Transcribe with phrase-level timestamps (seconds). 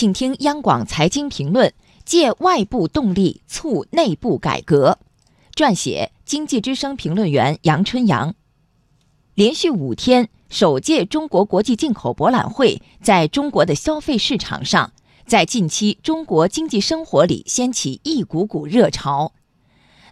[0.00, 1.74] 请听央广财经评论：
[2.06, 4.98] 借外部动力促内部改革。
[5.54, 8.34] 撰写：经济之声评论员杨春阳。
[9.34, 14.90] 连续五天，首届中国国际进口博览会在中国的消费市场上，
[15.26, 19.34] 在近期中国经济生活里掀起一股股热潮。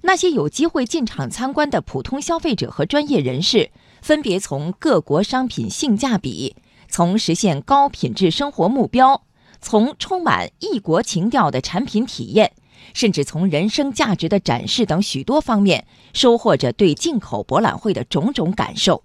[0.02, 3.70] 那些有机会进场参观的普通消费者和专业人士，
[4.02, 6.56] 分别从各国商品性价比，
[6.90, 9.22] 从实现高品质生活目标。
[9.60, 12.52] 从充满异国情调的产品体验，
[12.94, 19.04] 甚至从人生价值的展示等许多方面，收获着对进口博览会的种种感受。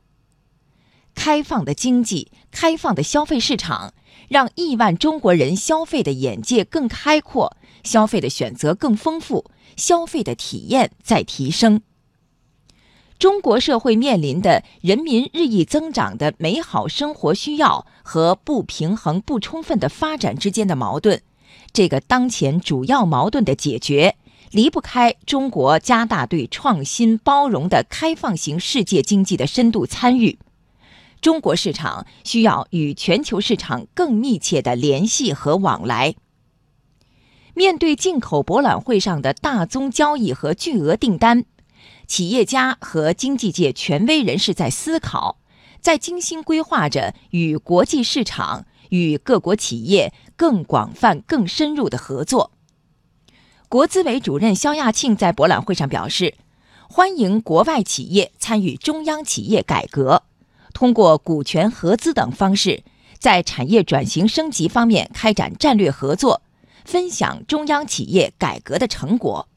[1.15, 3.93] 开放的经济，开放的消费市场，
[4.29, 11.81] 让亿万中国人消费的眼界更开阔，消费的选择更丰富，消费的体验在提升。
[13.19, 21.21] 中国社会面临的人民日益增长的美好生活需要和不平衡不充分的发展之间的矛盾，
[21.71, 24.15] 这个当前主要矛盾的解决，
[24.51, 30.37] 离不开中国加大对创新包容的开放型世界经济的深度参与。
[31.21, 36.15] 中国市场需要与全球市场更密切的联系和往来。
[37.53, 41.45] 面对进口博览会上的大宗交易和巨额订单。
[42.07, 45.37] 企业家和经济界权威人士在思考，
[45.81, 52.51] 在精心规划着与国际市场、与各国企业更广泛、更深入的合作。
[53.67, 56.35] 国资委主任肖亚庆在博览会上表示，
[56.87, 60.23] 欢迎国外企业参与中央企业改革，
[60.73, 62.83] 通过股权合资等方式，
[63.17, 66.43] 在产业转型升级方面开展战略合作，
[66.85, 69.47] 分享中央企业改革的成果。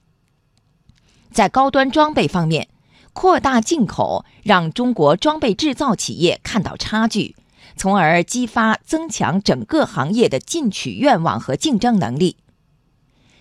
[1.36, 2.68] 在高端装备方面，
[3.12, 7.36] 扩大进口，让中国装备制造企业看到差距，
[7.76, 12.38] 从而激发增强整个行业的进取愿望和竞争能力。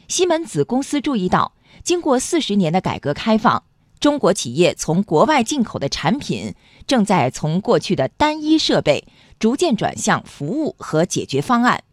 [0.10, 1.54] 西门子公司注意到，
[1.86, 3.64] 经过四十年的改革开放，
[4.02, 6.54] 中国企业从国外进口的产品
[6.86, 9.08] 正在从过去的单一设备
[9.39, 11.86] 逐渐转向服务和解决方案。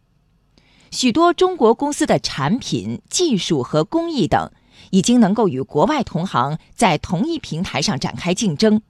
[0.91, 4.51] 许多中国公司的产品、技术和工艺等。
[4.91, 8.81] 已经能够与国外同行在同一平台上展开竞争，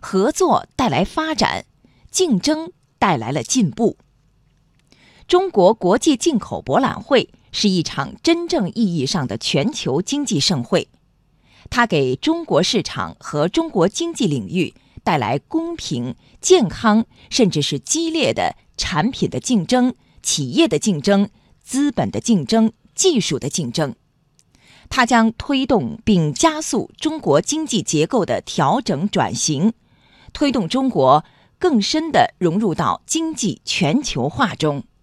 [0.00, 1.64] 合作带来发展，
[2.10, 3.96] 竞争带来了进步。
[5.26, 10.88] 中国国际进口博览会是一场真正意义上的全球经济盛会，
[11.70, 14.74] 它给中国市场和中国经济领域
[15.04, 21.30] 带来公平、健康，甚至是激烈的产品的竞争、企业的竞争、
[21.62, 23.94] 资本的竞争、技术的竞争。
[24.94, 29.72] 它将推动并加速中国经济结构的调整转型，
[30.34, 31.24] 推动中国
[31.58, 34.84] 更深地融入到经济全球化中。